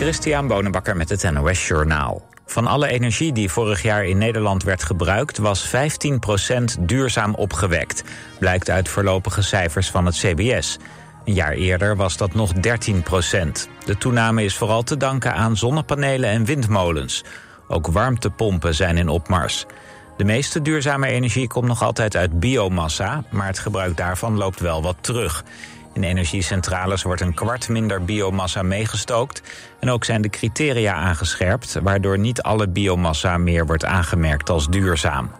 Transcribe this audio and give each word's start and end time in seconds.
Christian 0.00 0.46
Bonenbakker 0.46 0.96
met 0.96 1.08
het 1.08 1.30
NOS 1.32 1.68
Journaal. 1.68 2.22
Van 2.46 2.66
alle 2.66 2.88
energie 2.88 3.32
die 3.32 3.50
vorig 3.50 3.82
jaar 3.82 4.04
in 4.04 4.18
Nederland 4.18 4.62
werd 4.62 4.84
gebruikt... 4.84 5.38
was 5.38 5.68
15% 5.68 5.72
duurzaam 6.80 7.34
opgewekt, 7.34 8.04
blijkt 8.38 8.70
uit 8.70 8.88
voorlopige 8.88 9.42
cijfers 9.42 9.90
van 9.90 10.06
het 10.06 10.14
CBS. 10.14 10.78
Een 11.24 11.34
jaar 11.34 11.52
eerder 11.52 11.96
was 11.96 12.16
dat 12.16 12.34
nog 12.34 12.52
13%. 12.54 12.58
De 13.84 13.98
toename 13.98 14.44
is 14.44 14.56
vooral 14.56 14.82
te 14.82 14.96
danken 14.96 15.34
aan 15.34 15.56
zonnepanelen 15.56 16.30
en 16.30 16.44
windmolens. 16.44 17.24
Ook 17.68 17.86
warmtepompen 17.86 18.74
zijn 18.74 18.96
in 18.96 19.08
opmars. 19.08 19.66
De 20.16 20.24
meeste 20.24 20.62
duurzame 20.62 21.06
energie 21.06 21.48
komt 21.48 21.66
nog 21.66 21.82
altijd 21.82 22.16
uit 22.16 22.40
biomassa... 22.40 23.24
maar 23.30 23.46
het 23.46 23.58
gebruik 23.58 23.96
daarvan 23.96 24.36
loopt 24.36 24.60
wel 24.60 24.82
wat 24.82 24.96
terug... 25.00 25.44
In 25.92 26.02
energiecentrales 26.02 27.02
wordt 27.02 27.20
een 27.20 27.34
kwart 27.34 27.68
minder 27.68 28.04
biomassa 28.04 28.62
meegestookt. 28.62 29.42
En 29.80 29.90
ook 29.90 30.04
zijn 30.04 30.22
de 30.22 30.28
criteria 30.28 30.94
aangescherpt, 30.94 31.78
waardoor 31.82 32.18
niet 32.18 32.42
alle 32.42 32.68
biomassa 32.68 33.38
meer 33.38 33.66
wordt 33.66 33.84
aangemerkt 33.84 34.50
als 34.50 34.68
duurzaam. 34.68 35.30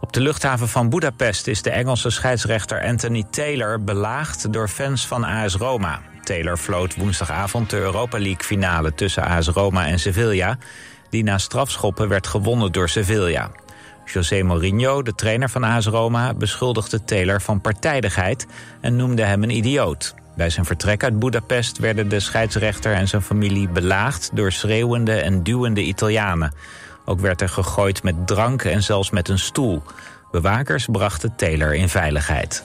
Op 0.00 0.12
de 0.12 0.20
luchthaven 0.20 0.68
van 0.68 0.88
Budapest 0.88 1.46
is 1.46 1.62
de 1.62 1.70
Engelse 1.70 2.10
scheidsrechter 2.10 2.82
Anthony 2.82 3.24
Taylor 3.30 3.84
belaagd 3.84 4.52
door 4.52 4.68
fans 4.68 5.06
van 5.06 5.24
AS 5.24 5.54
Roma. 5.54 6.00
Taylor 6.22 6.56
floot 6.56 6.96
woensdagavond 6.96 7.70
de 7.70 7.78
Europa 7.78 8.18
League 8.18 8.44
finale 8.44 8.94
tussen 8.94 9.22
AS 9.22 9.48
Roma 9.48 9.86
en 9.86 9.98
Sevilla, 9.98 10.58
die 11.10 11.22
na 11.22 11.38
strafschoppen 11.38 12.08
werd 12.08 12.26
gewonnen 12.26 12.72
door 12.72 12.88
Sevilla. 12.88 13.50
José 14.12 14.42
Mourinho, 14.42 15.02
de 15.02 15.14
trainer 15.14 15.50
van 15.50 15.64
AS 15.64 15.86
Roma, 15.86 16.34
beschuldigde 16.34 17.04
Taylor 17.04 17.40
van 17.40 17.60
partijdigheid 17.60 18.46
en 18.80 18.96
noemde 18.96 19.22
hem 19.22 19.42
een 19.42 19.56
idioot. 19.56 20.14
Bij 20.36 20.50
zijn 20.50 20.66
vertrek 20.66 21.04
uit 21.04 21.18
Budapest 21.18 21.78
werden 21.78 22.08
de 22.08 22.20
scheidsrechter 22.20 22.92
en 22.92 23.08
zijn 23.08 23.22
familie 23.22 23.68
belaagd 23.68 24.30
door 24.32 24.52
schreeuwende 24.52 25.12
en 25.12 25.42
duwende 25.42 25.82
Italianen. 25.82 26.52
Ook 27.04 27.20
werd 27.20 27.40
er 27.40 27.48
gegooid 27.48 28.02
met 28.02 28.26
drank 28.26 28.62
en 28.62 28.82
zelfs 28.82 29.10
met 29.10 29.28
een 29.28 29.38
stoel. 29.38 29.82
Bewakers 30.30 30.86
brachten 30.92 31.36
Taylor 31.36 31.74
in 31.74 31.88
veiligheid. 31.88 32.64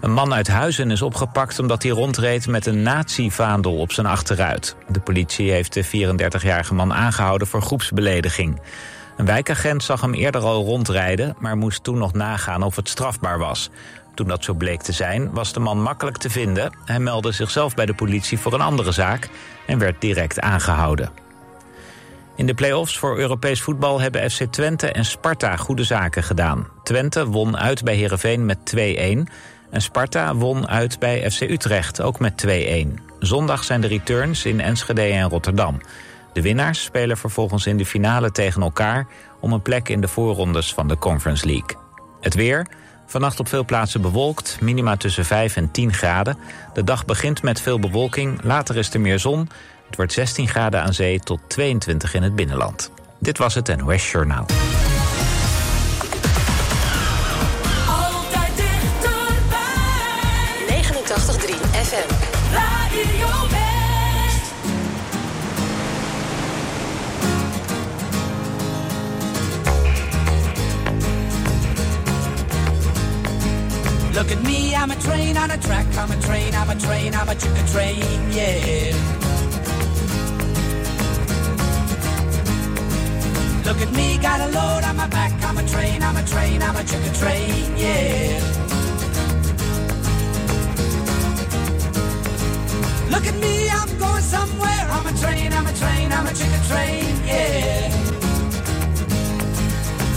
Een 0.00 0.12
man 0.12 0.34
uit 0.34 0.48
Huizen 0.48 0.90
is 0.90 1.02
opgepakt 1.02 1.58
omdat 1.58 1.82
hij 1.82 1.92
rondreed 1.92 2.46
met 2.46 2.66
een 2.66 2.82
nazi-vaandel 2.82 3.76
op 3.76 3.92
zijn 3.92 4.06
achteruit. 4.06 4.76
De 4.88 5.00
politie 5.00 5.50
heeft 5.50 5.72
de 5.72 5.86
34-jarige 5.86 6.74
man 6.74 6.92
aangehouden 6.92 7.46
voor 7.46 7.62
groepsbelediging. 7.62 8.60
Een 9.16 9.26
wijkagent 9.26 9.82
zag 9.82 10.00
hem 10.00 10.14
eerder 10.14 10.40
al 10.40 10.64
rondrijden, 10.64 11.36
maar 11.38 11.56
moest 11.56 11.82
toen 11.82 11.98
nog 11.98 12.12
nagaan 12.12 12.62
of 12.62 12.76
het 12.76 12.88
strafbaar 12.88 13.38
was. 13.38 13.70
Toen 14.14 14.28
dat 14.28 14.44
zo 14.44 14.54
bleek 14.54 14.82
te 14.82 14.92
zijn, 14.92 15.32
was 15.32 15.52
de 15.52 15.60
man 15.60 15.82
makkelijk 15.82 16.16
te 16.16 16.30
vinden. 16.30 16.72
Hij 16.84 16.98
meldde 16.98 17.32
zichzelf 17.32 17.74
bij 17.74 17.86
de 17.86 17.94
politie 17.94 18.38
voor 18.38 18.52
een 18.52 18.60
andere 18.60 18.92
zaak 18.92 19.28
en 19.66 19.78
werd 19.78 20.00
direct 20.00 20.40
aangehouden. 20.40 21.10
In 22.36 22.46
de 22.46 22.54
play-offs 22.54 22.98
voor 22.98 23.18
Europees 23.18 23.62
voetbal 23.62 24.00
hebben 24.00 24.30
FC 24.30 24.42
Twente 24.42 24.92
en 24.92 25.04
Sparta 25.04 25.56
goede 25.56 25.84
zaken 25.84 26.22
gedaan. 26.22 26.66
Twente 26.82 27.26
won 27.26 27.56
uit 27.56 27.84
bij 27.84 27.94
Heerenveen 27.94 28.46
met 28.46 28.58
2-1 28.76 28.78
en 29.70 29.82
Sparta 29.82 30.34
won 30.34 30.68
uit 30.68 30.98
bij 30.98 31.30
FC 31.30 31.40
Utrecht 31.40 32.00
ook 32.00 32.18
met 32.18 32.46
2-1. 32.46 32.88
Zondag 33.18 33.64
zijn 33.64 33.80
de 33.80 33.86
returns 33.86 34.44
in 34.44 34.60
Enschede 34.60 35.02
en 35.02 35.28
Rotterdam. 35.28 35.80
De 36.36 36.42
winnaars 36.42 36.82
spelen 36.82 37.16
vervolgens 37.16 37.66
in 37.66 37.76
de 37.76 37.86
finale 37.86 38.32
tegen 38.32 38.62
elkaar... 38.62 39.06
om 39.40 39.52
een 39.52 39.62
plek 39.62 39.88
in 39.88 40.00
de 40.00 40.08
voorrondes 40.08 40.74
van 40.74 40.88
de 40.88 40.98
Conference 40.98 41.46
League. 41.46 41.76
Het 42.20 42.34
weer... 42.34 42.66
Vannacht 43.06 43.40
op 43.40 43.48
veel 43.48 43.64
plaatsen 43.64 44.00
bewolkt, 44.00 44.58
minima 44.60 44.96
tussen 44.96 45.24
5 45.24 45.56
en 45.56 45.70
10 45.70 45.92
graden. 45.92 46.38
De 46.74 46.84
dag 46.84 47.04
begint 47.04 47.42
met 47.42 47.60
veel 47.60 47.78
bewolking, 47.78 48.42
later 48.42 48.76
is 48.76 48.94
er 48.94 49.00
meer 49.00 49.18
zon. 49.18 49.48
Het 49.86 49.96
wordt 49.96 50.12
16 50.12 50.48
graden 50.48 50.82
aan 50.82 50.94
zee 50.94 51.20
tot 51.20 51.40
22 51.46 52.14
in 52.14 52.22
het 52.22 52.34
binnenland. 52.34 52.90
Dit 53.18 53.38
was 53.38 53.54
het 53.54 53.76
NOS 53.76 54.10
Journaal. 54.10 54.46
Altijd 57.88 58.56
dichterbij. 58.56 59.62
89.3 61.52 61.55
Look 74.16 74.32
at 74.32 74.42
me, 74.44 74.74
I'm 74.74 74.90
a 74.90 74.96
train 74.96 75.36
on 75.36 75.50
a 75.50 75.58
track, 75.58 75.86
I'm 75.94 76.10
a 76.10 76.18
train, 76.22 76.54
I'm 76.54 76.70
a 76.70 76.74
train, 76.74 77.14
I'm 77.14 77.28
a 77.28 77.34
chicken 77.34 77.66
train, 77.66 78.00
yeah. 78.32 78.96
Look 83.66 83.82
at 83.82 83.92
me, 83.92 84.16
got 84.16 84.40
a 84.40 84.46
load 84.46 84.84
on 84.84 84.96
my 84.96 85.06
back, 85.08 85.32
I'm 85.44 85.58
a 85.58 85.68
train, 85.68 86.02
I'm 86.02 86.16
a 86.16 86.22
train, 86.22 86.62
I'm 86.62 86.76
a 86.76 86.84
chicken 86.84 87.12
train, 87.12 87.76
yeah. 87.76 88.40
Look 93.10 93.26
at 93.26 93.36
me, 93.38 93.68
I'm 93.68 93.98
going 93.98 94.22
somewhere, 94.22 94.86
I'm 94.96 95.06
a 95.06 95.12
train, 95.20 95.52
I'm 95.52 95.66
a 95.66 95.72
train, 95.74 96.10
I'm 96.10 96.26
a 96.26 96.32
chicken 96.32 96.62
train, 96.70 97.04
yeah. 97.26 98.06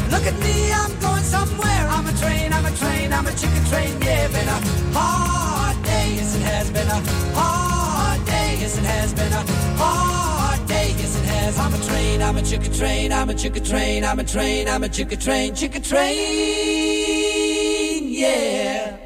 Look 0.09 0.25
at 0.25 0.39
me, 0.39 0.71
I'm 0.71 0.99
going 1.01 1.23
somewhere. 1.23 1.87
I'm 1.91 2.07
a 2.07 2.13
train, 2.13 2.53
a 2.69 2.75
train, 2.77 3.13
I'm 3.13 3.25
a 3.25 3.31
chicken 3.31 3.65
train. 3.65 4.01
Yeah, 4.01 4.27
been 4.27 4.47
a 4.47 4.59
hard 4.97 5.83
day, 5.83 6.13
yes 6.15 6.35
it 6.35 6.41
has 6.43 6.69
been 6.71 6.87
a 6.87 7.01
hard 7.35 8.25
day, 8.25 8.57
yes 8.59 8.77
it 8.77 8.83
has 8.85 9.13
been 9.13 9.33
a 9.33 9.43
hard 9.77 10.67
day, 10.67 10.93
yes 10.97 11.15
it 11.17 11.25
has. 11.25 11.57
I'm 11.59 11.73
a 11.73 11.77
train, 11.85 12.21
I'm 12.21 12.37
a 12.37 12.41
chicken 12.41 12.71
train, 12.73 13.11
I'm 13.11 13.29
a 13.29 13.33
chicken 13.33 13.63
train, 13.63 14.05
I'm 14.05 14.19
a 14.19 14.23
train, 14.23 14.67
I'm 14.67 14.83
a 14.83 14.89
chicken 14.89 15.19
train, 15.19 15.55
chicken 15.55 15.81
train. 15.81 16.09
Yeah. 18.09 18.97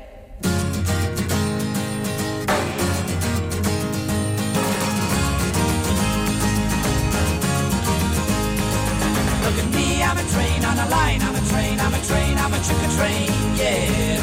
Look 9.43 9.57
at 9.63 9.69
me, 9.73 10.03
I'm 10.03 10.17
a 10.17 10.23
train 10.33 10.65
on 10.65 10.79
a 10.79 10.89
line. 10.89 11.21
I'm 11.21 11.32
train, 11.53 11.79
I'm 11.79 11.93
a 11.93 12.01
train, 12.09 12.37
I'm 12.43 12.53
a 12.53 12.59
chicken 12.67 12.89
train, 12.97 13.29
yeah. 13.61 14.17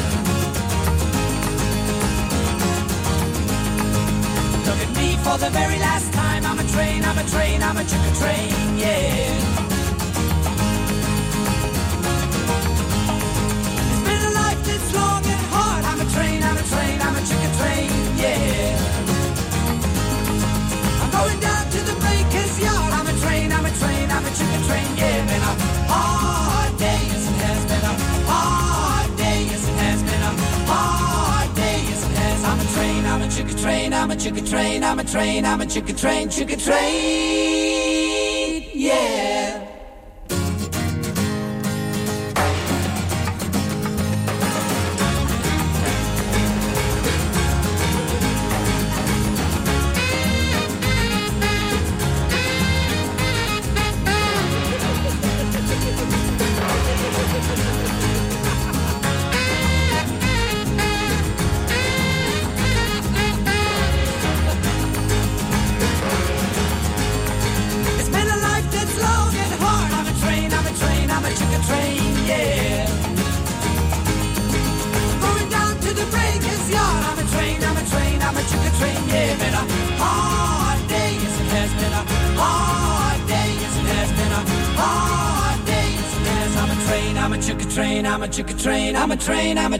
Look 4.67 4.79
at 4.85 4.91
me 4.99 5.07
for 5.23 5.37
the 5.37 5.49
very 5.59 5.79
last 5.79 6.11
time. 6.13 6.45
I'm 6.45 6.59
a 6.59 6.67
train, 6.73 7.05
I'm 7.05 7.17
a 7.17 7.23
train, 7.33 7.63
I'm 7.63 7.77
a 7.77 7.83
chicken 7.91 8.13
train, 8.21 8.51
yeah. 8.77 9.31
It's 13.91 14.03
been 14.07 14.23
a 14.29 14.33
life 14.41 14.61
that's 14.67 14.89
long 14.99 15.23
and 15.33 15.45
hard. 15.53 15.83
I'm 15.91 16.01
a 16.05 16.07
train, 16.15 16.43
I'm 16.43 16.57
a 16.57 16.65
train, 16.73 16.97
I'm 17.05 17.15
a 17.15 17.23
chicken 17.29 17.51
train, 17.59 17.89
yeah. 18.23 18.75
I'm 21.01 21.09
going 21.17 21.39
down 21.39 21.60
train, 33.61 33.93
I'm 33.93 34.09
a 34.09 34.15
chicken 34.15 34.43
train, 34.43 34.83
I'm 34.83 34.97
a 34.99 35.03
train, 35.03 35.45
I'm 35.45 35.61
a 35.61 35.65
chicken 35.67 35.95
train, 35.95 36.29
chicken 36.29 36.57
train. 36.57 36.81
Yeah. 38.73 39.40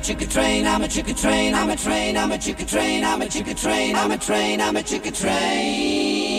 Chicken 0.02 0.30
train, 0.30 0.66
I'm 0.66 0.82
a 0.82 0.88
chicken 0.88 1.16
train, 1.16 1.54
I'm 1.54 1.70
a 1.70 1.76
train, 1.76 2.18
I'm 2.18 2.32
a 2.32 2.38
chicken 2.38 2.66
train, 2.66 3.04
I'm 3.04 3.22
a 3.22 3.28
chicken 3.28 3.56
train, 3.56 3.96
I'm 3.96 4.12
a 4.12 4.18
train, 4.18 4.60
I'm 4.60 4.76
a 4.76 4.84
chicken 4.84 5.14
train. 5.14 6.31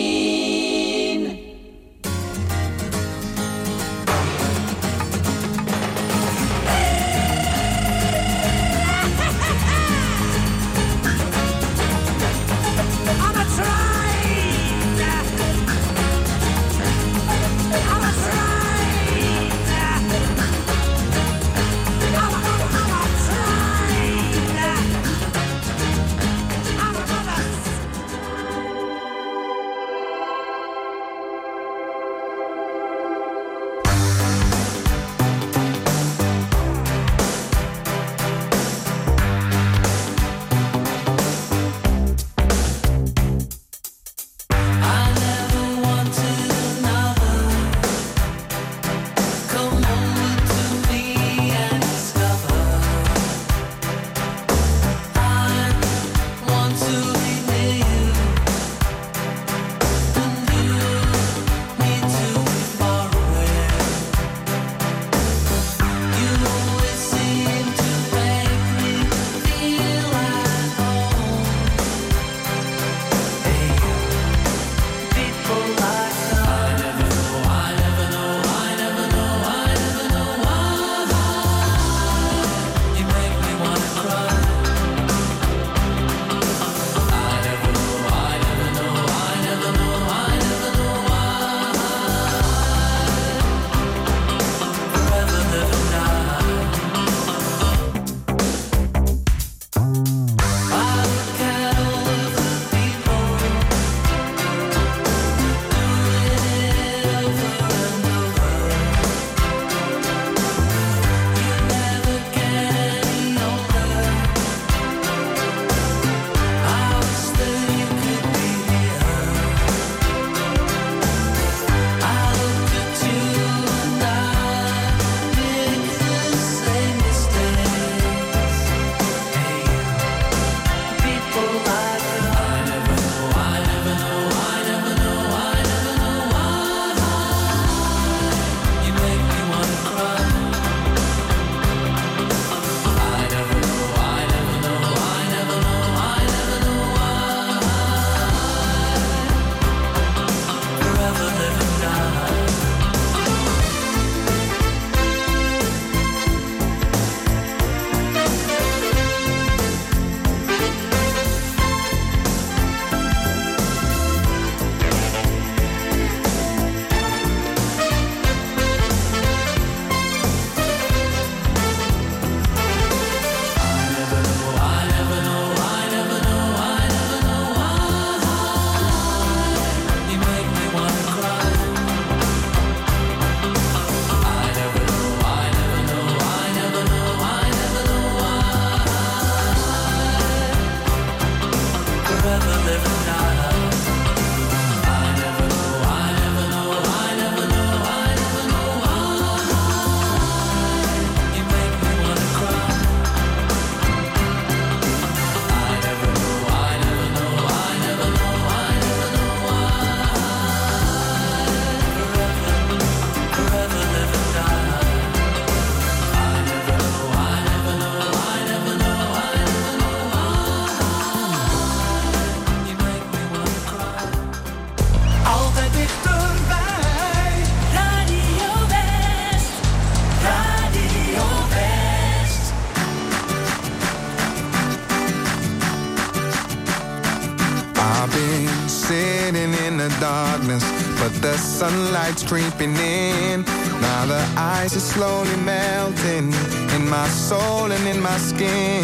Sunlight's 242.03 242.23
creeping 242.23 242.75
in. 242.75 243.43
Now 243.81 244.05
the 244.05 244.23
ice 244.35 244.75
is 244.75 244.83
slowly 244.83 245.35
melting 245.37 246.33
in 246.75 246.89
my 246.89 247.07
soul 247.07 247.71
and 247.71 247.87
in 247.87 248.01
my 248.01 248.17
skin. 248.17 248.83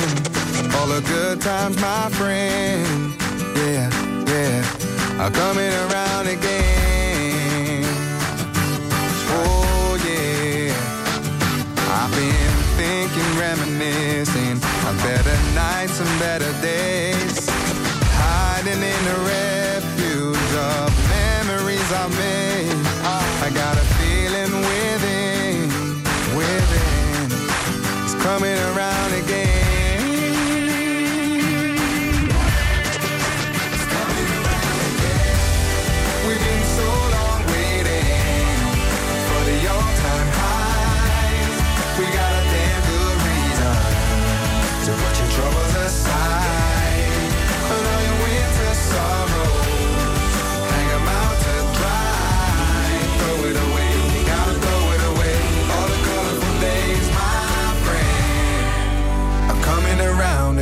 All 0.75 0.87
the 0.87 1.01
good 1.05 1.41
times, 1.41 1.75
my 1.81 2.09
friend, 2.11 3.13
yeah, 3.57 3.89
yeah, 4.25 5.21
are 5.21 5.31
coming 5.31 5.73
around 5.85 6.27
again. 6.27 7.83
Oh 9.41 9.97
yeah, 10.07 10.73
I've 11.99 12.11
been 12.15 12.55
thinking, 12.79 13.31
reminiscing 13.37 14.57
on 14.87 14.95
better 14.97 15.37
nights 15.55 15.99
and 15.99 16.19
better 16.19 16.51
days, 16.61 17.08
I 23.49 23.51
got 23.51 23.77
a 23.77 23.81
feeling 23.97 24.53
within, 24.61 25.69
within, 26.37 27.31
it's 28.05 28.13
coming 28.21 28.55
around 28.77 28.98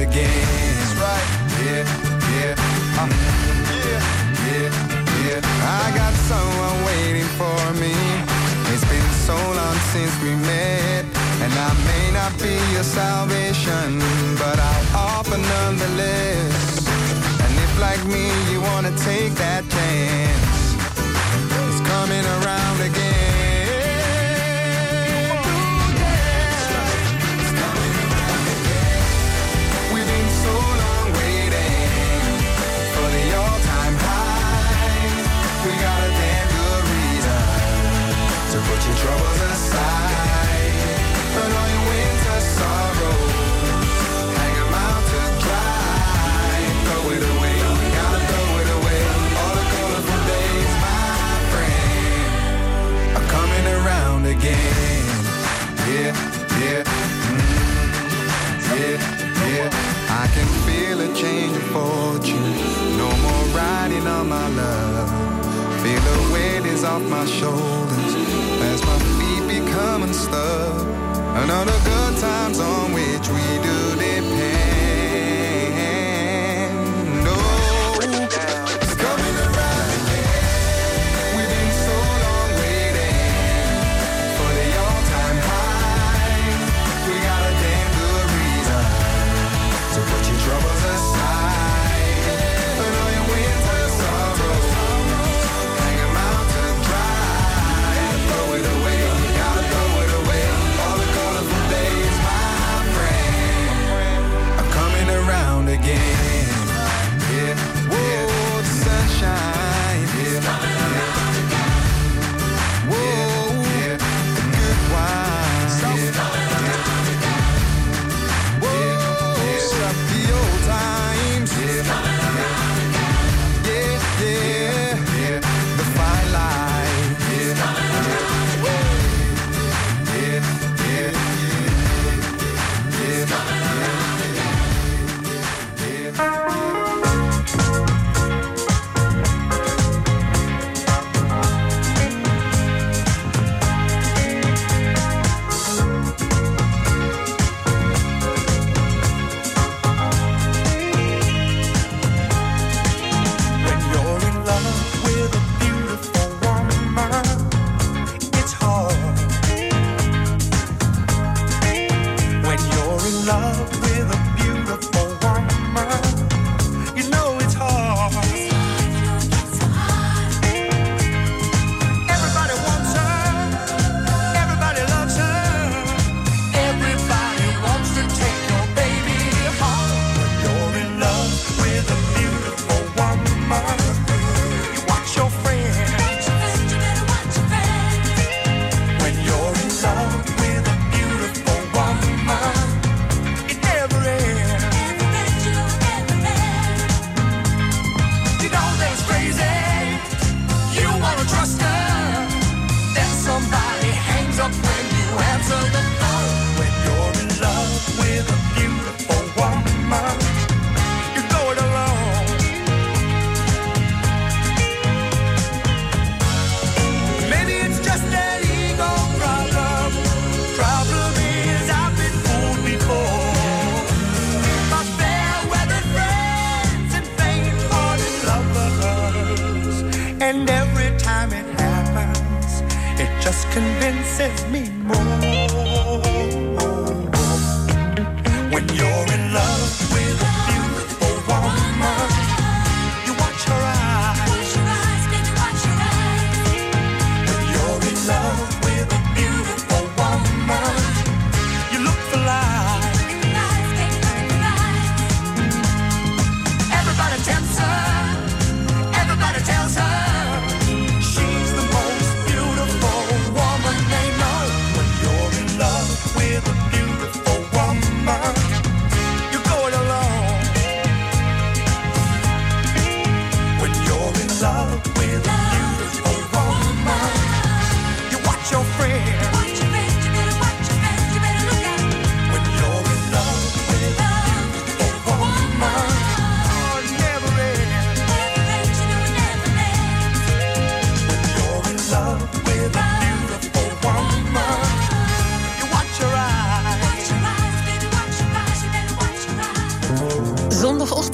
again. 0.09 0.75
That's 0.79 0.95
right, 1.03 1.27
yeah, 1.63 1.83
yeah, 2.35 3.01
um, 3.01 3.09
yeah, 3.85 4.01
yeah, 4.47 4.69
yeah. 5.25 5.81
I 5.81 5.91
got 5.95 6.13
someone 6.31 6.77
waiting 6.85 7.29
for 7.39 7.59
me. 7.81 7.95
It's 8.71 8.85
been 8.85 9.11
so 9.25 9.35
long 9.35 9.77
since 9.93 10.13
we 10.21 10.35
met, 10.35 11.03
and 11.43 11.53
I 11.53 11.71
may 11.89 12.05
not 12.11 12.33
be 12.39 12.55
your 12.73 12.83
salvation, 12.83 13.99
but 14.37 14.57
I'll 14.59 14.87
offer 14.95 15.37
nonetheless. 15.37 16.87
And 17.43 17.51
if, 17.65 17.79
like 17.79 18.03
me, 18.05 18.25
you 18.51 18.61
wanna 18.61 18.93
take 18.97 19.33
that 19.35 19.63
chance, 19.69 20.57
it's 21.67 21.81
coming 21.87 22.25
around 22.37 22.81
again. 22.81 23.06
Troubles 38.95 39.41
aside. 39.51 40.73
All 41.37 41.69
your 41.73 41.83
winter 41.89 42.39
sorrows, 42.57 43.33
out 44.83 45.03
to 45.11 45.21
dry. 45.43 46.59
Throw 46.85 47.05
it 47.15 47.23
away, 47.33 47.57
gotta 47.97 48.19
throw 48.29 48.49
it 48.61 48.69
away. 48.77 49.01
All 49.41 49.53
the 49.59 49.65
colorful 49.75 50.21
days, 50.31 50.73
my 50.85 51.07
friend, 51.51 52.29
are 53.17 53.27
coming 53.35 53.67
around 53.77 54.25
again. 54.25 55.05
Yeah, 55.87 56.11
yeah. 56.61 56.83
mm, 57.31 57.77
yeah, 58.77 58.97
yeah. 59.47 59.69
I 60.21 60.27
can 60.35 60.47
feel 60.65 60.97
a 61.01 61.09
change 61.15 61.55
of 61.55 61.63
fortune. 61.75 62.51
No 62.97 63.09
more 63.25 63.45
riding 63.55 64.07
on 64.07 64.29
my 64.29 64.47
love. 64.49 65.09
Feel 65.81 66.01
the 66.01 66.33
weight 66.33 66.65
is 66.65 66.83
off 66.83 67.03
my 67.03 67.25
shoulders 67.25 68.16
become 69.77 70.03
unstuck. 70.03 70.87
Another 71.43 71.77
good 71.85 72.17
times 72.17 72.59
on 72.59 72.93
which 72.93 73.29
we 73.29 73.45
do 73.63 73.86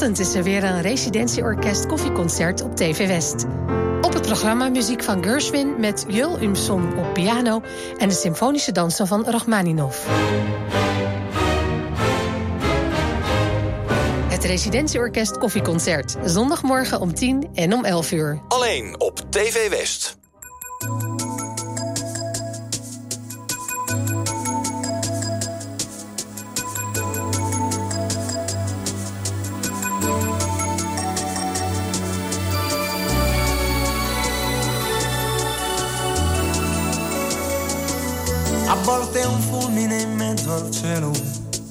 Zondagochtend 0.04 0.36
is 0.36 0.40
er 0.40 0.62
weer 0.62 0.76
een 0.76 0.82
residentieorkest 0.82 1.86
koffieconcert 1.86 2.62
op 2.62 2.76
TV 2.76 3.08
West. 3.08 3.46
Op 4.02 4.14
het 4.14 4.22
programma 4.22 4.70
muziek 4.70 5.04
van 5.04 5.24
Gershwin 5.24 5.80
met 5.80 6.06
Jul 6.08 6.42
Umson 6.42 6.98
op 6.98 7.14
piano 7.14 7.62
en 7.98 8.10
de 8.10 8.14
symfonische 8.14 8.72
dansen 8.72 9.08
van 9.08 9.26
Rachmaninov. 9.26 10.06
Het 14.28 14.44
residentieorkest 14.44 15.38
koffieconcert. 15.38 16.16
Zondagmorgen 16.26 17.00
om 17.00 17.14
10 17.14 17.50
en 17.54 17.74
om 17.74 17.84
11 17.84 18.12
uur. 18.12 18.42
Alleen 18.48 18.96
op 19.00 19.20
TV 19.30 19.70
West. 19.70 20.18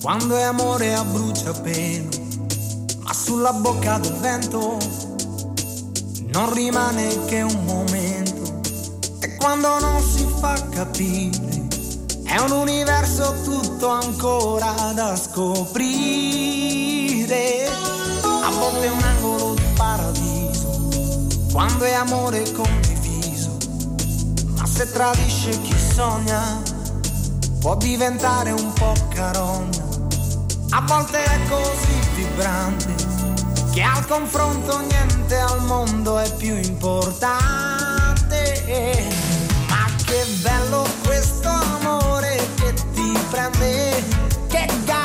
Quando 0.02 0.37
è 0.37 0.42
amore 0.42 0.92
a 0.94 1.04
bruciapelo, 1.04 2.09
ma 3.02 3.12
sulla 3.14 3.52
bocca 3.52 3.99
del 3.99 4.14
vento 4.14 4.76
non 6.32 6.52
rimane 6.52 7.25
che 7.26 7.42
un 7.42 7.64
momento. 7.64 8.61
E 9.21 9.37
quando 9.37 9.78
non 9.78 10.02
si 10.02 10.26
fa 10.40 10.61
capire, 10.71 11.68
è 12.25 12.37
un 12.40 12.50
universo 12.50 13.32
tutto 13.44 13.87
ancora 13.90 14.75
da 14.92 15.14
scoprire. 15.14 15.71
A 17.68 18.50
volte 18.50 18.87
è 18.87 18.90
un 18.90 19.02
angolo 19.02 19.54
di 19.54 19.62
paradiso, 19.76 20.88
quando 21.52 21.85
è 21.85 21.92
amore 21.92 22.42
condiviso, 22.50 23.56
ma 24.56 24.66
se 24.66 24.90
tradisce 24.90 25.61
chi 25.61 25.78
sogna 25.94 26.61
può 27.61 27.76
diventare 27.76 28.50
un 28.50 28.73
po' 28.73 28.94
carogna. 29.14 29.82
A 30.75 30.81
volte 30.87 31.23
è 31.23 31.38
così 31.49 32.00
vibrante 32.14 32.95
che 33.73 33.83
al 33.83 34.07
confronto 34.07 34.81
niente 34.81 35.38
al 35.38 35.62
mondo 35.64 36.19
è 36.19 36.35
più 36.37 36.57
importante. 36.57 37.50
Ma 39.69 39.85
che 40.05 40.25
bello 40.41 40.87
questo 41.05 41.49
amore 41.49 42.49
che 42.57 42.73
ti 42.95 43.19
prende, 43.31 44.02
che 44.49 44.67
gasa 44.85 45.01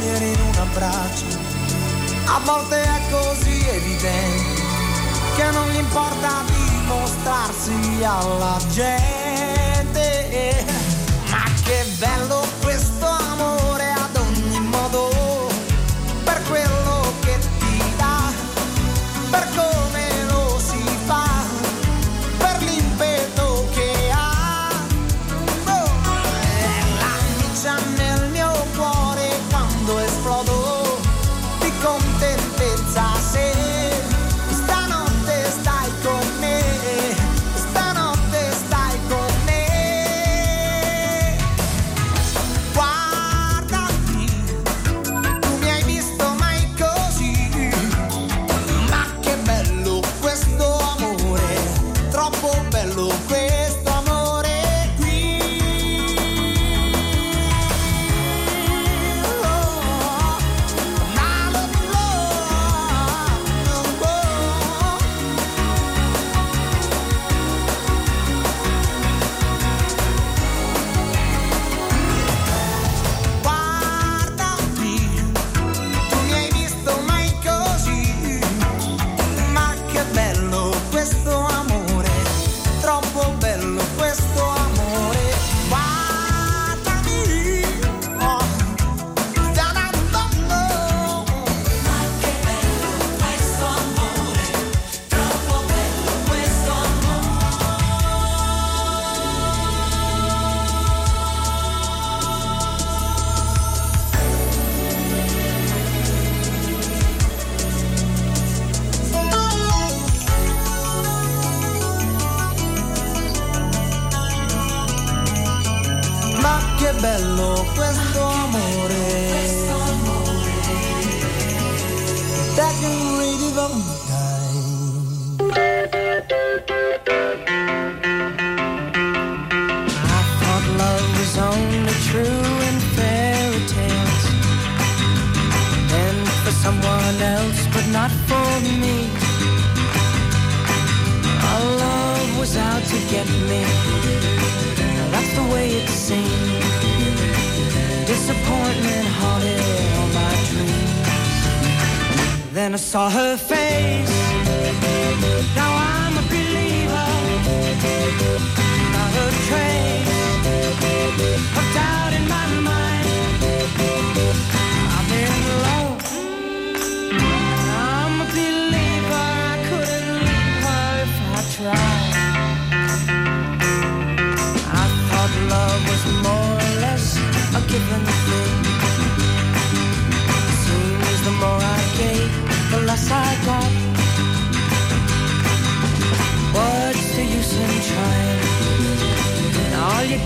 può 0.00 0.06
sciogliere 0.06 0.26
in 0.26 0.40
un 0.40 0.54
abbraccio. 0.56 1.26
A 2.26 2.40
volte 2.44 2.82
è 2.82 3.00
così 3.10 3.68
evidente 3.68 4.62
che 5.36 5.50
non 5.52 5.68
gli 5.68 5.76
importa 5.76 6.42
dimostrarsi 6.46 8.02
alla 8.02 8.58
gente. 8.70 8.99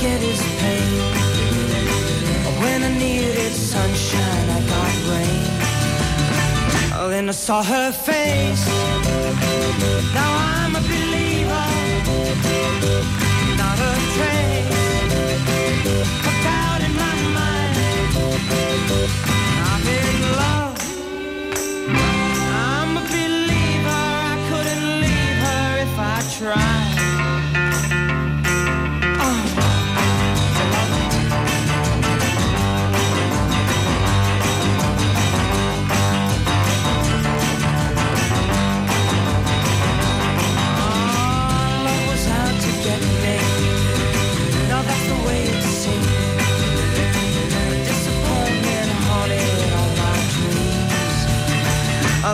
Get 0.04 0.22
is 0.32 0.42
pain. 0.60 0.92
When 2.62 2.78
I 2.88 2.90
needed 3.04 3.52
sunshine, 3.72 4.46
I 4.56 4.60
got 4.72 4.94
rain. 5.10 5.44
Oh, 6.98 7.08
then 7.14 7.28
I 7.28 7.36
saw 7.46 7.62
her 7.62 7.90
face. 8.08 8.64
Now 10.18 10.30
I'm 10.50 10.76
a 10.76 10.82
believer. 10.90 11.33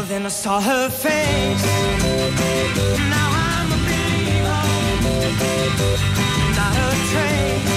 Oh, 0.00 0.04
then 0.04 0.24
I 0.24 0.30
saw 0.30 0.62
her 0.62 0.88
face. 0.88 1.64
Now 3.10 3.28
I'm 3.48 3.70
a 3.70 3.78
believer. 3.84 4.62
Not 6.56 6.74
a 6.74 6.90
trace 7.10 7.70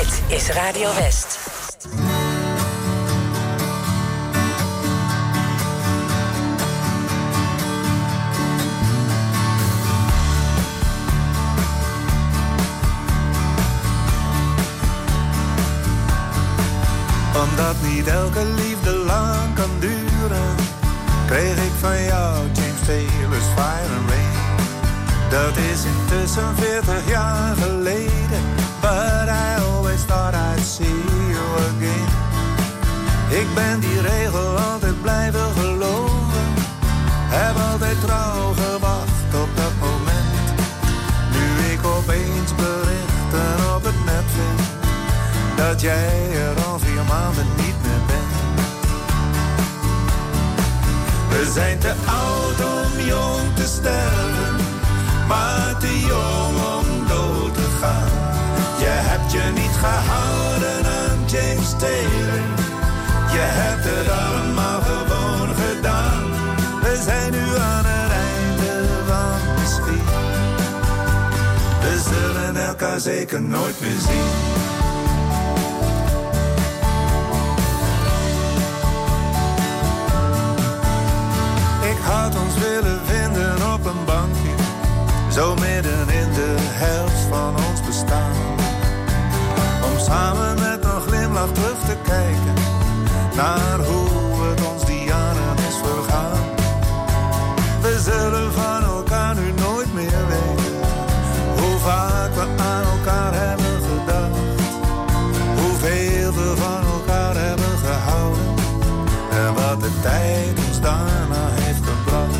Dit 0.00 0.22
is 0.38 0.48
Radio 0.48 0.88
West. 0.94 1.38
Omdat 17.34 17.74
niet 17.82 18.06
elke 18.06 18.44
liefde 18.44 18.90
lang 18.90 19.54
kan 19.54 19.70
duren, 19.78 20.54
kreeg 21.26 21.56
ik 21.56 21.72
van 21.80 22.02
jou 22.02 22.46
James 22.52 22.80
Taylor's 22.86 23.44
Fire 23.54 23.94
and 23.98 24.10
Rain. 24.10 24.30
Dat 25.30 25.56
is 25.56 25.84
intussen 25.84 26.56
40 26.56 27.08
jaar 27.08 27.56
geleden, 27.56 28.09
see 30.62 30.84
you 31.34 31.46
again. 31.68 32.08
Ik 33.40 33.54
ben 33.54 33.80
die 33.80 34.00
regel 34.00 34.56
altijd 34.56 35.02
blijven 35.02 35.52
geloven, 35.58 36.46
heb 37.28 37.56
altijd 37.72 38.00
trouw 38.00 38.52
gewacht 38.52 39.34
op 39.42 39.50
dat 39.56 39.72
moment. 39.80 40.46
Nu 41.32 41.72
ik 41.72 41.84
opeens 41.84 42.54
berichten 42.54 43.74
op 43.76 43.84
het 43.84 44.04
net 44.04 44.26
vind 44.36 44.60
dat 45.56 45.80
jij 45.80 46.30
er 46.34 46.64
al 46.64 46.78
vier 46.78 47.04
maanden 47.08 47.46
niet 47.56 47.78
meer 47.82 48.02
bent. 48.06 48.38
We 51.28 51.50
zijn 51.52 51.78
te 51.78 51.92
oud 52.06 52.60
om 52.74 53.06
jong 53.06 53.54
te 53.54 53.66
sterven, 53.66 54.54
maar 55.28 55.76
te 55.78 56.00
jong 56.00 56.56
om 56.78 57.06
dood 57.08 57.54
te 57.54 57.68
gaan. 57.80 58.10
Je 58.78 58.92
hebt 59.08 59.32
je 59.32 59.50
niet 59.54 59.76
gehouden 59.80 60.29
Je 61.78 63.46
hebt 63.46 63.84
het 63.84 64.08
allemaal 64.10 64.80
gewoon 64.80 65.54
gedaan. 65.54 66.22
We 66.82 67.00
zijn 67.04 67.32
nu 67.32 67.56
aan 67.58 67.84
het 67.84 68.12
einde 68.12 68.88
van 69.06 69.54
de 69.56 69.66
spier. 69.66 70.18
We 71.80 72.00
zullen 72.10 72.66
elkaar 72.66 73.00
zeker 73.00 73.42
nooit 73.42 73.80
meer 73.80 73.98
zien. 73.98 74.58
Ik 81.90 81.98
had 82.04 82.36
ons 82.42 82.54
willen 82.58 83.00
vinden 83.04 83.72
op 83.72 83.84
een 83.84 84.04
bankje, 84.04 84.54
zo 85.32 85.54
midden 85.54 86.08
in 86.08 86.32
de 86.32 86.56
helft 86.58 87.26
van 87.28 87.54
ons 87.56 87.80
bestaan. 87.86 88.58
Om 89.92 89.98
samen 89.98 90.69
glimlach 91.40 91.52
terug 91.52 91.78
te 91.78 91.96
kijken 92.02 92.54
naar 93.36 93.78
hoe 93.78 94.48
het 94.48 94.66
ons 94.72 94.84
die 94.84 95.04
jaren 95.04 95.56
is 95.68 95.76
vergaan. 95.82 96.38
We 97.80 98.00
zullen 98.02 98.52
van 98.52 98.82
elkaar 98.82 99.34
nu 99.34 99.52
nooit 99.52 99.94
meer 99.94 100.26
weten 100.28 100.78
hoe 101.56 101.78
vaak 101.78 102.34
we 102.34 102.62
aan 102.62 102.84
elkaar 102.98 103.32
hebben 103.34 103.80
gedacht, 103.82 104.38
hoeveel 105.56 106.32
we 106.32 106.54
van 106.56 106.82
elkaar 106.92 107.36
hebben 107.36 107.78
gehouden 107.84 108.54
en 109.30 109.54
wat 109.54 109.80
de 109.80 109.90
tijd 110.02 110.58
ons 110.68 110.80
daarna 110.80 111.48
heeft 111.60 111.84
gebracht. 111.84 112.38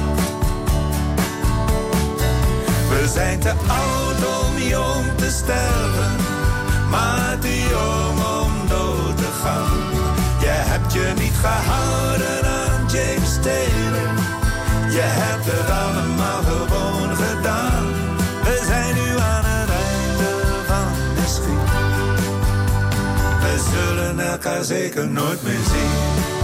We 2.88 3.08
zijn 3.08 3.40
te 3.40 3.50
oud 3.50 4.18
om 4.40 4.58
jong 4.58 5.04
te 5.16 5.30
sterven, 5.30 5.89
gehouden 11.42 12.44
aan 12.44 12.86
James 12.92 13.34
Taylor. 13.42 14.10
Je 14.90 15.06
hebt 15.22 15.44
het 15.44 15.70
allemaal 15.84 16.42
gewoon 16.42 17.16
gedaan. 17.16 17.84
We 18.42 18.62
zijn 18.66 18.94
nu 18.94 19.18
aan 19.18 19.44
het 19.44 19.70
einde 19.70 20.30
van 20.66 20.88
de 21.14 21.26
schiet. 21.26 21.70
We 23.40 23.54
zullen 23.72 24.20
elkaar 24.20 24.64
zeker 24.64 25.08
nooit 25.08 25.42
meer 25.42 25.64
zien. 25.72 26.39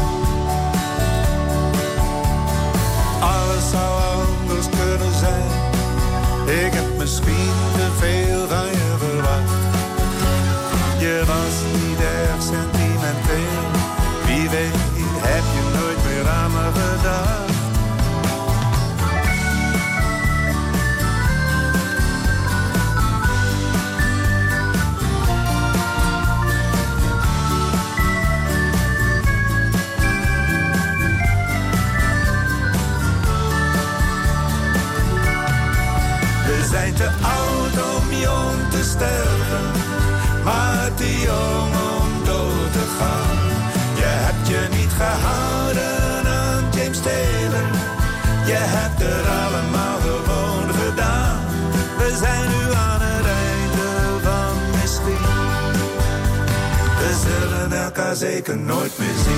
zeker 58.17 58.59
nooit 58.59 58.99
meer 58.99 59.15
zien. 59.25 59.35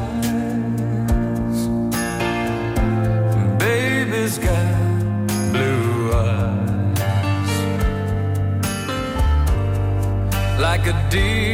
baby's 3.59 4.39
got 4.39 4.77
blue 5.53 6.13
eyes, 6.13 6.99
like 10.59 10.87
a 10.87 11.09
deer. 11.09 11.52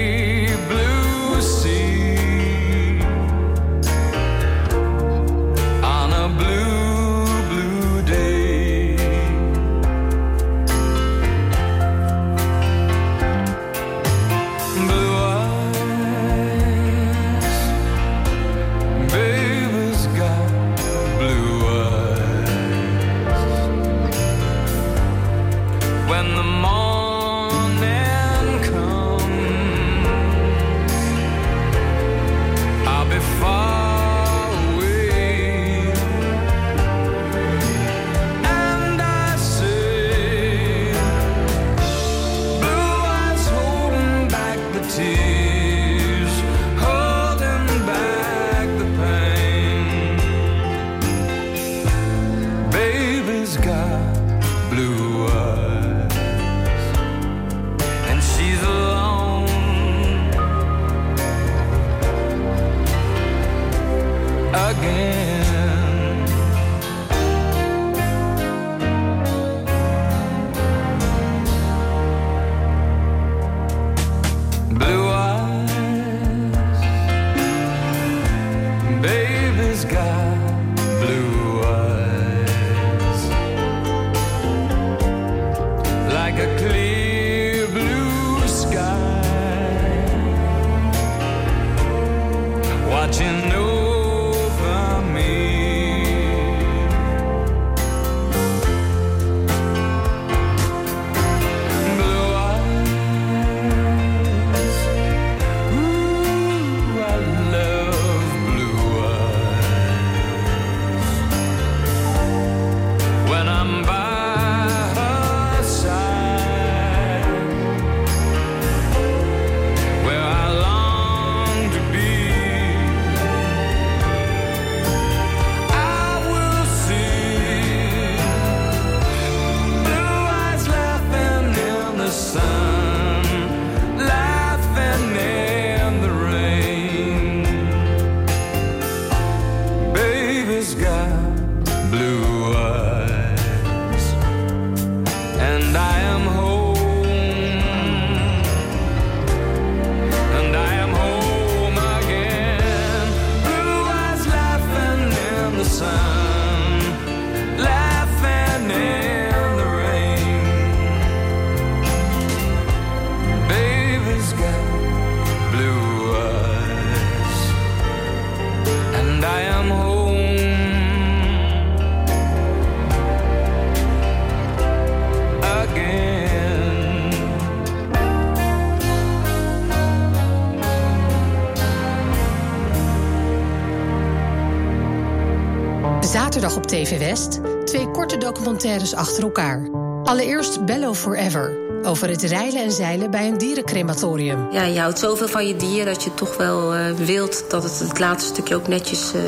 achter 188.94 189.22
elkaar. 189.22 189.68
Allereerst 190.04 190.64
Bello 190.64 190.94
Forever. 190.94 191.56
Over 191.82 192.08
het 192.08 192.22
reilen 192.22 192.62
en 192.62 192.72
zeilen 192.72 193.10
bij 193.10 193.28
een 193.28 193.38
dierencrematorium. 193.38 194.50
Ja, 194.50 194.62
je 194.62 194.80
houdt 194.80 194.98
zoveel 194.98 195.28
van 195.28 195.46
je 195.46 195.56
dier 195.56 195.84
dat 195.84 196.02
je 196.02 196.14
toch 196.14 196.36
wel 196.36 196.74
eh, 196.74 196.90
wilt 196.92 197.44
dat 197.50 197.62
het 197.62 197.78
het 197.78 197.98
laatste 197.98 198.32
stukje 198.32 198.54
ook 198.54 198.68
netjes 198.68 199.12
eh, 199.14 199.20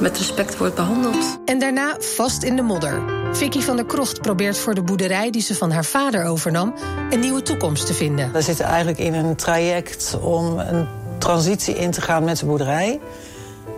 met 0.00 0.18
respect 0.18 0.56
wordt 0.56 0.74
behandeld. 0.74 1.38
En 1.44 1.58
daarna 1.58 1.96
vast 1.98 2.42
in 2.42 2.56
de 2.56 2.62
modder. 2.62 3.02
Vicky 3.32 3.60
van 3.60 3.76
der 3.76 3.86
Krocht 3.86 4.20
probeert 4.20 4.58
voor 4.58 4.74
de 4.74 4.82
boerderij 4.82 5.30
die 5.30 5.42
ze 5.42 5.54
van 5.54 5.70
haar 5.70 5.84
vader 5.84 6.24
overnam 6.24 6.74
een 7.10 7.20
nieuwe 7.20 7.42
toekomst 7.42 7.86
te 7.86 7.94
vinden. 7.94 8.32
We 8.32 8.40
zitten 8.40 8.64
eigenlijk 8.64 8.98
in 8.98 9.14
een 9.14 9.36
traject 9.36 10.18
om 10.22 10.58
een 10.58 10.86
transitie 11.18 11.74
in 11.74 11.90
te 11.90 12.00
gaan 12.00 12.24
met 12.24 12.38
de 12.38 12.46
boerderij. 12.46 13.00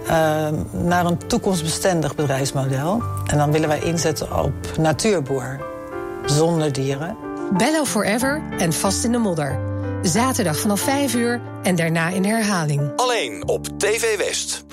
Eh, 0.07 0.49
naar 0.71 1.07
een 1.07 1.19
toekomstbestendig 1.27 2.15
bedrijfsmodel. 2.15 3.03
En 3.27 3.38
dan 3.38 3.53
willen 3.53 3.69
wij 3.69 3.81
inzetten 3.81 4.45
op 4.45 4.53
natuurboer, 4.79 5.61
zonder 6.27 6.73
dieren. 6.73 7.17
Bello 7.57 7.85
Forever 7.85 8.43
en 8.59 8.73
Vast 8.73 9.05
in 9.05 9.12
de 9.12 9.19
Modder. 9.19 9.59
Zaterdag 10.03 10.59
vanaf 10.59 10.81
5 10.81 11.15
uur 11.15 11.41
en 11.62 11.77
daarna 11.77 12.09
in 12.09 12.25
herhaling. 12.25 12.93
Alleen 12.97 13.49
op 13.49 13.67
TV 13.79 14.17
West. 14.17 14.65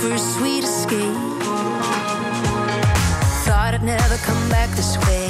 for 0.00 0.12
a 0.12 0.18
sweet 0.18 0.62
escape. 0.62 1.16
Thought 3.44 3.74
I'd 3.74 3.82
never 3.82 4.16
come 4.18 4.48
back 4.48 4.70
this 4.76 4.96
way. 5.06 5.28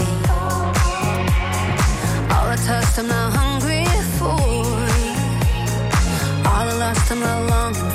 All 2.34 2.48
I 2.54 2.56
touched, 2.66 2.98
I'm 2.98 3.08
now 3.08 3.30
hungry 3.30 3.86
for. 4.18 4.38
All 6.48 6.66
I 6.72 6.76
lost, 6.78 7.10
I'm 7.10 7.20
now 7.20 7.40
longing. 7.48 7.87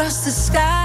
across 0.00 0.24
the 0.24 0.30
sky. 0.30 0.79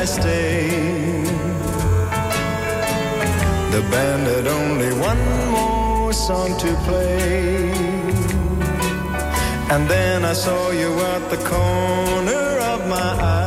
I 0.00 0.04
stay. 0.04 0.68
The 3.74 3.82
band 3.90 4.26
had 4.32 4.46
only 4.46 4.92
one 5.10 5.22
more 5.50 6.12
song 6.12 6.56
to 6.56 6.70
play. 6.86 7.72
And 9.72 9.88
then 9.90 10.24
I 10.24 10.34
saw 10.34 10.70
you 10.70 10.90
at 11.14 11.22
the 11.30 11.40
corner 11.52 12.46
of 12.72 12.88
my 12.88 13.10
eye. 13.34 13.37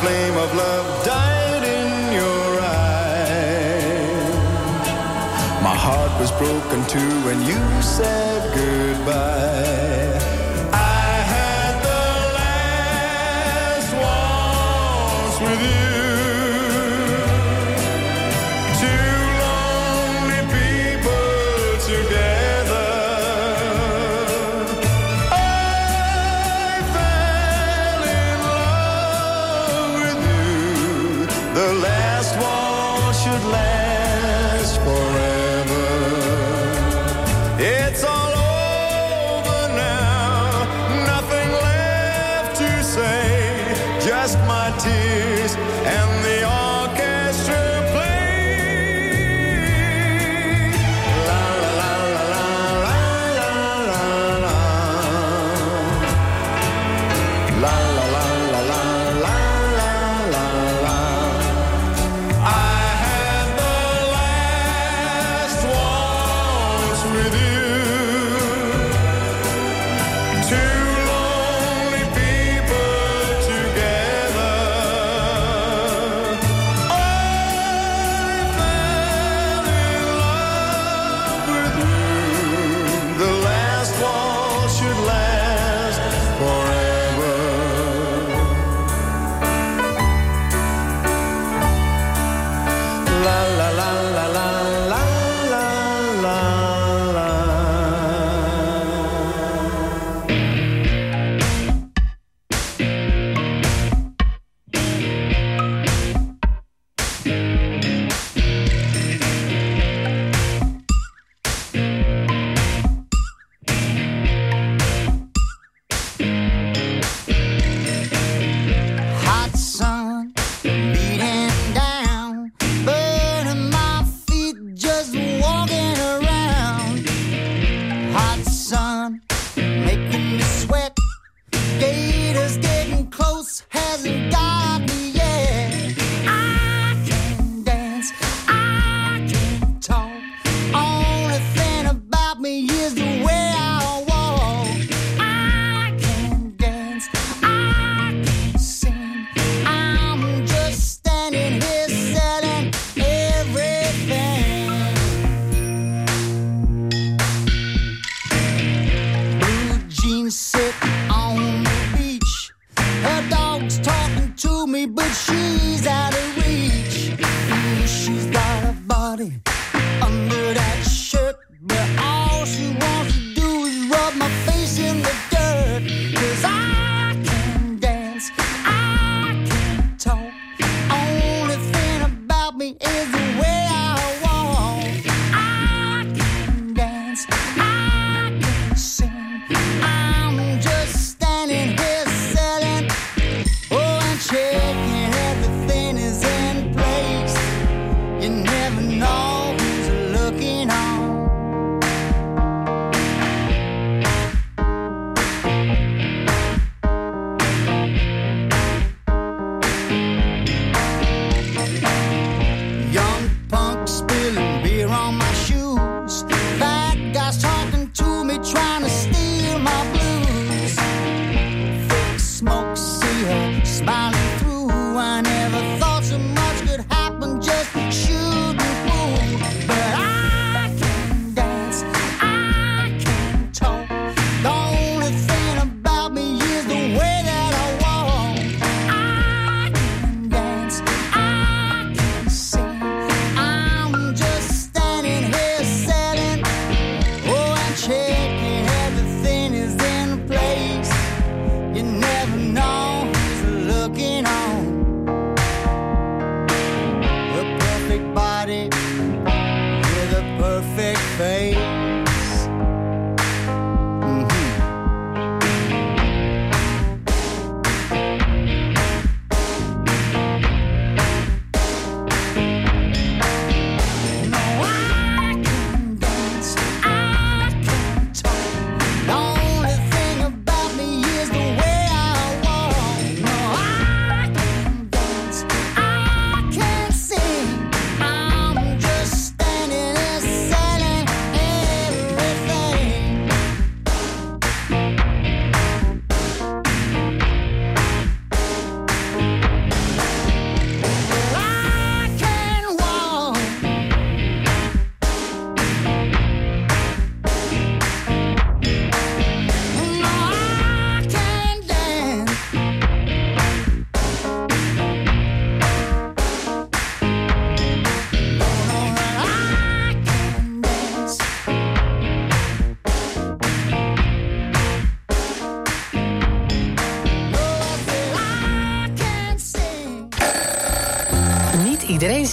flame 0.00 0.36
of 0.36 0.54
love 0.54 1.04
died 1.04 1.64
in 1.64 2.12
your 2.12 2.60
eyes. 2.60 4.34
My 5.62 5.76
heart 5.86 6.12
was 6.20 6.30
broken 6.32 6.84
too 6.86 7.12
when 7.26 7.38
you 7.44 7.60
said 7.82 8.40
goodbye. 8.54 10.07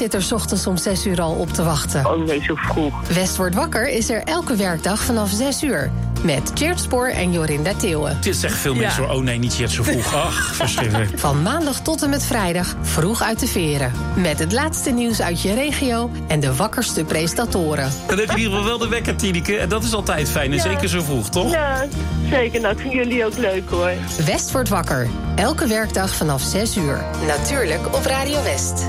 Zit 0.06 0.14
er 0.14 0.22
's 0.24 0.32
ochtends 0.32 0.68
om 0.68 0.78
6 0.78 1.06
uur 1.06 1.22
al 1.22 1.32
op 1.34 1.54
te 1.54 1.64
wachten. 1.64 2.06
Oh 2.06 2.26
nee, 2.26 2.42
zo 2.44 2.56
vroeg. 2.56 3.08
West 3.14 3.36
wordt 3.38 3.56
wakker 3.56 3.90
is 3.90 4.10
er 4.10 4.22
elke 4.24 4.56
werkdag 4.56 5.02
vanaf 5.04 5.30
6 5.30 5.64
uur. 5.64 5.92
Met 6.24 6.56
Tjeerd 6.56 6.80
Spoor 6.80 7.08
en 7.08 7.32
Jorinda 7.32 7.72
Theeuwen. 7.78 8.18
Dit 8.22 8.36
zeggen 8.36 8.60
veel 8.60 8.76
mensen 8.76 9.02
Ja. 9.02 9.08
hoor. 9.08 9.18
Oh 9.18 9.24
nee, 9.24 9.38
niet 9.38 9.56
yet 9.56 9.72
zo 9.72 9.84
vroeg. 9.84 10.14
Ach, 10.26 10.56
verschrikkelijk. 10.56 11.20
Van 11.20 11.42
maandag 11.42 11.80
tot 11.80 12.04
en 12.04 12.10
met 12.10 12.24
vrijdag 12.24 12.76
vroeg 12.82 13.22
uit 13.22 13.40
de 13.40 13.48
veren. 13.48 13.92
Met 14.16 14.40
het 14.40 14.52
laatste 14.52 14.92
nieuws 14.92 15.22
uit 15.22 15.42
je 15.42 15.54
regio 15.54 16.12
en 16.28 16.40
de 16.40 16.56
wakkerste 16.56 17.04
presentatoren. 17.04 17.90
Dan 18.08 18.18
heb 18.18 18.26
je 18.28 18.32
in 18.34 18.38
ieder 18.38 18.52
geval 18.54 18.68
wel 18.70 18.78
de 18.78 18.88
wekker, 18.88 19.16
Tineke. 19.16 19.58
En 19.58 19.70
dat 19.70 19.84
is 19.84 19.94
altijd 19.94 20.30
fijn. 20.30 20.50
En 20.52 20.58
Ja. 20.58 20.64
zeker 20.64 20.90
zo 20.90 21.02
vroeg, 21.02 21.30
toch? 21.30 21.52
Ja, 21.52 21.86
zeker. 22.30 22.62
Nou, 22.62 22.74
ik 22.74 22.80
vind 22.80 22.94
jullie 22.94 23.26
ook 23.26 23.38
leuk 23.38 23.70
hoor. 23.70 23.92
West 24.26 24.52
wordt 24.52 24.70
wakker. 24.70 25.08
Elke 25.36 25.68
werkdag 25.68 26.16
vanaf 26.16 26.42
6 26.42 26.78
uur. 26.78 27.04
Natuurlijk 27.28 27.96
op 27.96 28.06
Radio 28.06 28.44
West. 28.44 28.84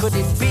Could 0.00 0.14
it 0.14 0.40
be? 0.40 0.49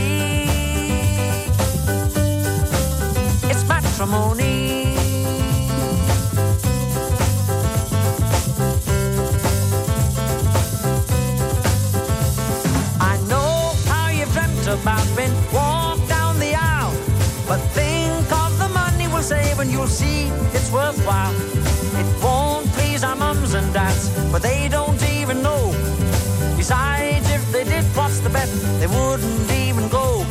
The 28.30 28.34
bet? 28.34 28.50
They 28.80 28.88
wouldn't 28.88 29.52
even 29.52 29.88
go. 29.90 30.26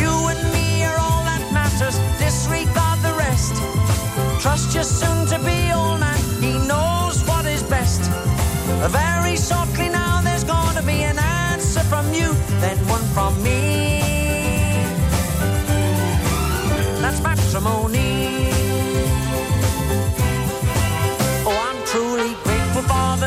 You 0.00 0.12
and 0.32 0.42
me 0.52 0.84
are 0.84 0.98
all 0.98 1.24
that 1.24 1.42
matters. 1.52 1.96
Disregard 2.18 2.98
the 3.02 3.14
rest. 3.14 3.54
Trust 4.40 4.74
your 4.74 4.84
soon-to-be 4.84 5.72
old 5.72 6.00
man. 6.00 6.18
He 6.40 6.52
knows 6.66 7.22
what 7.26 7.46
is 7.46 7.62
best. 7.62 8.02
Very 8.90 9.36
shortly 9.36 9.88
now, 9.88 10.20
there's 10.22 10.44
gonna 10.44 10.82
be 10.82 11.02
an 11.02 11.18
answer 11.18 11.80
from 11.80 12.12
you, 12.12 12.34
then 12.60 12.78
one 12.88 13.04
from 13.14 13.32
me. 13.42 14.00
That's 17.02 17.20
matrimony. 17.22 18.09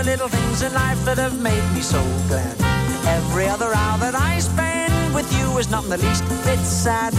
Little 0.05 0.27
things 0.27 0.61
in 0.61 0.73
life 0.73 1.03
that 1.05 1.17
have 1.17 1.39
made 1.41 1.63
me 1.73 1.81
so 1.81 2.01
glad. 2.27 2.55
Every 3.05 3.47
other 3.47 3.73
hour 3.73 3.97
that 3.99 4.15
I 4.15 4.39
spend 4.39 5.13
with 5.13 5.31
you 5.37 5.57
is 5.57 5.69
not 5.69 5.83
in 5.85 5.89
the 5.91 5.97
least 5.97 6.23
bit 6.43 6.59
sad. 6.59 7.13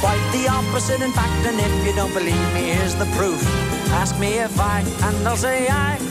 Quite 0.00 0.24
the 0.32 0.48
opposite, 0.48 1.00
in 1.00 1.12
fact, 1.12 1.46
and 1.46 1.58
if 1.58 1.86
you 1.86 1.94
don't 1.94 2.12
believe 2.12 2.46
me, 2.54 2.72
here's 2.72 2.94
the 2.94 3.06
proof. 3.16 3.42
Ask 3.92 4.18
me 4.18 4.38
if 4.38 4.58
I, 4.60 4.80
and 4.80 5.28
I'll 5.28 5.36
say 5.36 5.68
I 5.68 6.09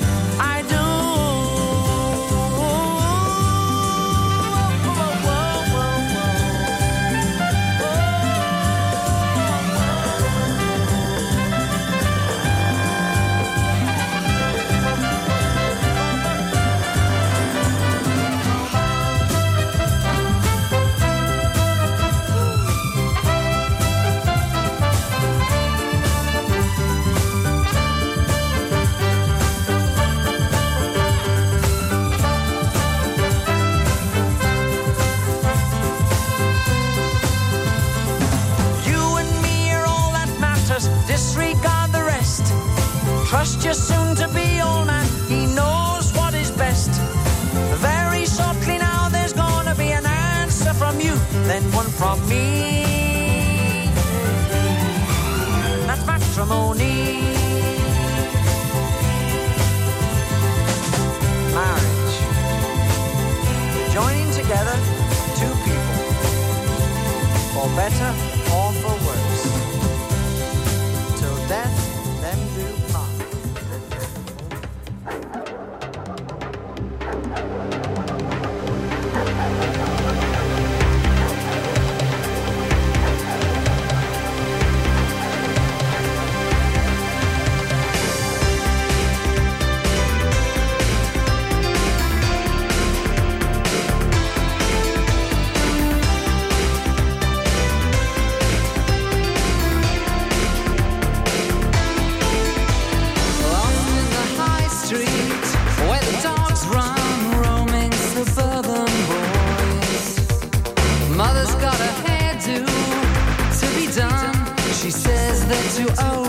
done. 113.96 114.58
She 114.74 114.92
says 114.92 115.46
that 115.48 115.80
you 115.80 115.88
owe 116.00 116.29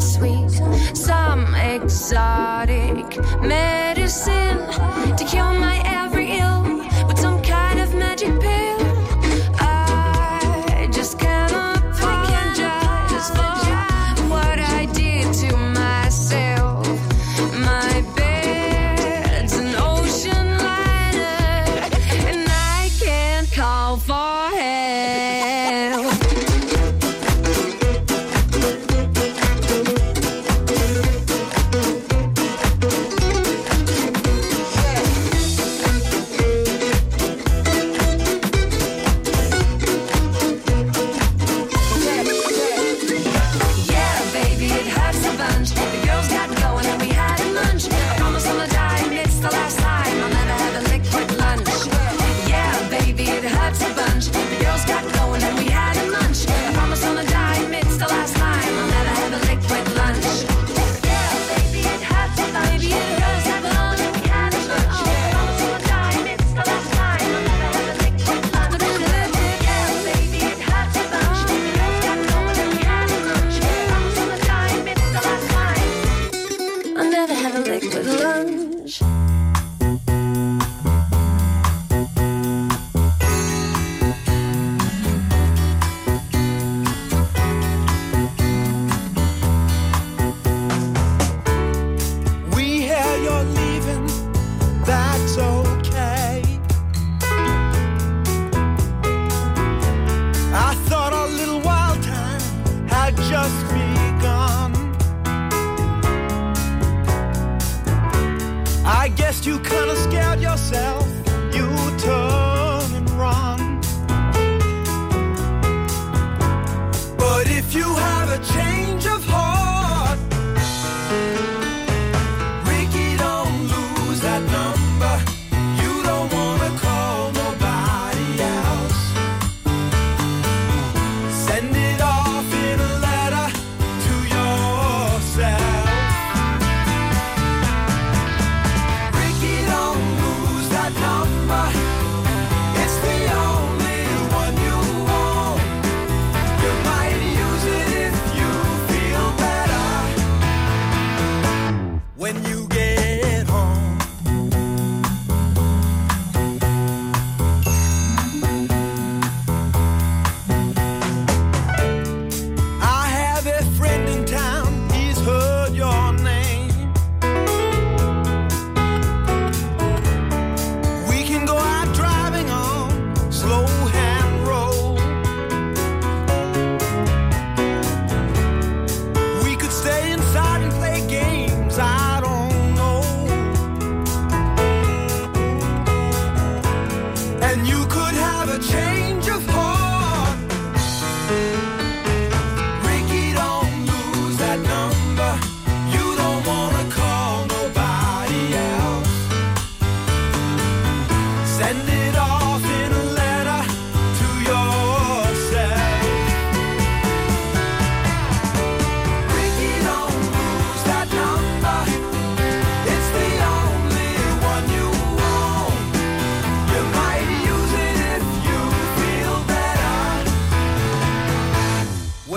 sweet, 0.00 0.50
some 0.94 1.54
exotic 1.54 3.06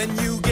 when 0.02 0.18
you 0.18 0.42
get 0.42 0.51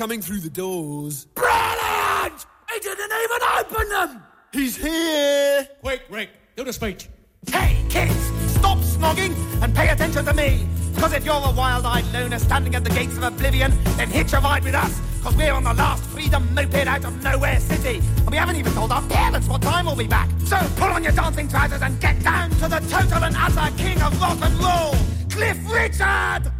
coming 0.00 0.22
through 0.22 0.40
the 0.40 0.48
doors. 0.48 1.26
Brilliant! 1.34 2.46
He 2.72 2.80
didn't 2.80 3.12
even 3.22 3.40
open 3.58 3.88
them! 3.90 4.22
He's 4.50 4.74
here! 4.74 5.68
Quick, 5.82 6.04
Rick, 6.08 6.30
do 6.56 6.64
the 6.64 6.72
speech. 6.72 7.10
Hey, 7.46 7.76
kids, 7.90 8.16
stop 8.54 8.78
snogging 8.78 9.36
and 9.62 9.76
pay 9.76 9.90
attention 9.90 10.24
to 10.24 10.32
me. 10.32 10.66
Because 10.94 11.12
if 11.12 11.22
you're 11.26 11.34
a 11.34 11.52
wild-eyed 11.52 12.06
loner 12.14 12.38
standing 12.38 12.74
at 12.76 12.82
the 12.82 12.88
gates 12.88 13.18
of 13.18 13.24
oblivion, 13.24 13.76
then 13.98 14.08
hitch 14.08 14.32
a 14.32 14.38
ride 14.38 14.64
with 14.64 14.74
us. 14.74 14.98
Because 15.18 15.36
we're 15.36 15.52
on 15.52 15.64
the 15.64 15.74
last 15.74 16.02
freedom 16.04 16.48
moped 16.54 16.86
out 16.86 17.04
of 17.04 17.22
nowhere 17.22 17.60
city. 17.60 17.98
And 18.20 18.30
we 18.30 18.38
haven't 18.38 18.56
even 18.56 18.72
told 18.72 18.92
our 18.92 19.02
parents 19.02 19.48
what 19.48 19.60
time 19.60 19.84
we'll 19.84 19.96
be 19.96 20.06
back. 20.06 20.30
So 20.46 20.56
pull 20.76 20.88
on 20.88 21.02
your 21.02 21.12
dancing 21.12 21.46
trousers 21.46 21.82
and 21.82 22.00
get 22.00 22.22
down 22.22 22.48
to 22.48 22.68
the 22.68 22.80
total 22.88 23.22
and 23.22 23.36
utter 23.36 23.76
king 23.76 24.00
of 24.00 24.18
rock 24.18 24.38
and 24.40 24.54
roll, 24.54 24.94
Cliff 25.28 25.58
Richard! 25.70 26.50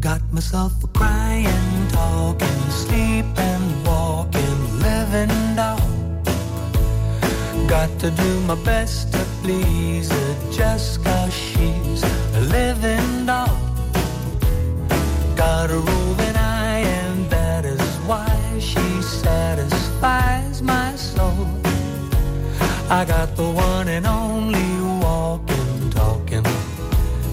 Got 0.00 0.32
myself 0.32 0.72
a 0.82 0.86
crying, 0.86 1.44
talking, 1.92 2.60
sleeping, 2.70 3.84
walking, 3.84 4.60
living 4.80 5.36
doll. 5.56 5.80
Got 7.68 7.90
to 8.00 8.10
do 8.10 8.40
my 8.40 8.56
best 8.64 9.12
to 9.12 9.18
please 9.42 10.10
her 10.10 10.34
just 10.50 11.04
cause 11.04 11.32
she's 11.32 12.02
a 12.34 12.40
living 12.40 13.26
doll. 13.26 13.56
Got 15.36 15.70
a 15.70 15.78
roving 15.78 16.36
eye, 16.36 16.82
and 17.00 17.30
that 17.30 17.64
is 17.64 17.80
why 18.08 18.36
she 18.58 18.86
satisfies 19.02 20.62
my 20.62 20.94
soul. 20.96 21.48
I 22.90 23.04
got 23.04 23.36
the 23.36 23.48
one 23.48 23.88
and 23.88 24.06
only 24.06 24.70
walking, 25.00 25.90
talking, 25.90 26.44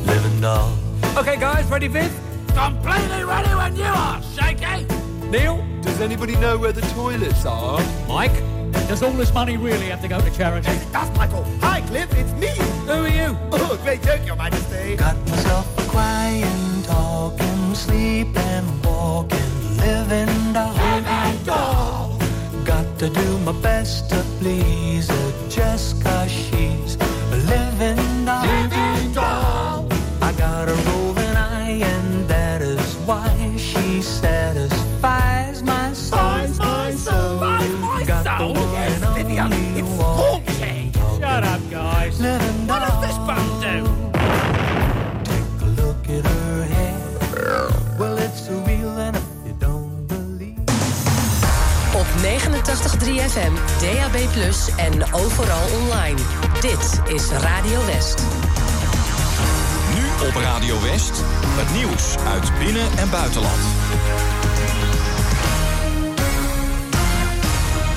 living 0.05 0.39
doll. 0.39 0.72
Okay, 1.18 1.36
guys, 1.36 1.66
ready, 1.66 1.88
Viv? 1.88 2.27
Completely 2.58 3.24
ready 3.24 3.53
when 3.53 3.76
you 3.76 3.84
are, 3.84 4.20
Shaky! 4.34 4.88
Neil? 5.30 5.64
Does 5.84 6.01
anybody 6.01 6.36
know 6.38 6.58
where 6.58 6.72
the 6.72 6.82
toilets 6.95 7.45
are? 7.45 7.80
Mike? 8.08 8.34
Does 8.88 9.03
all 9.03 9.12
this 9.12 9.32
money 9.32 9.58
really 9.58 9.89
have 9.89 10.01
to 10.01 10.08
go 10.08 10.20
to 10.20 10.32
charity? 10.32 10.68
Yes, 10.68 10.84
it 10.84 10.91
does, 10.91 11.16
Michael. 11.16 11.43
Hi, 11.62 11.82
Cliff, 11.82 12.12
it's 12.18 12.32
me. 12.34 12.49
Who 12.88 12.93
are 12.93 13.08
you? 13.10 13.38
Oh, 13.51 13.80
great 13.84 14.01
joke, 14.01 14.26
Your 14.26 14.38
Majesty. 14.38 14.95
Got 14.95 15.16
myself 15.30 15.68
a 15.78 15.88
crying, 15.91 16.82
talking, 16.82 17.76
sleeping, 17.76 18.82
walking, 18.82 19.78
living 19.78 20.53
doll. 20.53 20.74
Living 20.74 21.43
doll. 21.43 22.20
Got 22.66 22.97
to 22.97 23.10
do 23.10 23.38
my 23.39 23.51
best 23.62 24.10
to 24.10 24.16
please 24.39 25.08
her 25.10 25.47
just 25.47 26.03
yes, 39.52 39.60
Vivian, 39.60 39.86
it's 39.86 40.02
haunting. 40.02 40.91
Shut 41.20 41.43
up, 41.43 41.62
guys. 41.70 42.20
What 42.68 42.80
does 42.86 43.00
this 43.02 43.18
bum 43.28 43.45
do? 43.62 43.78
Look 45.82 46.10
at 46.10 46.26
her 46.26 46.64
hair. 46.64 47.70
Well, 48.00 48.18
it's 48.18 48.41
surreal 48.48 48.98
and 48.98 49.16
if 49.16 49.24
you 49.45 49.56
don't 49.60 50.08
believe. 50.08 50.60
Op 51.95 52.08
89.3 52.22 53.20
FM, 53.30 53.54
DAB+, 53.82 54.16
en 54.78 55.14
overal 55.14 55.68
online. 55.82 56.20
Dit 56.62 57.02
is 57.16 57.30
Radio 57.30 57.86
West. 57.86 58.24
Nu 59.95 60.28
op 60.28 60.36
Radio 60.36 60.82
West. 60.82 61.24
Het 61.58 61.72
nieuws 61.78 62.16
uit 62.28 62.52
binnen- 62.60 62.98
en 62.98 63.10
buitenland. 63.10 63.60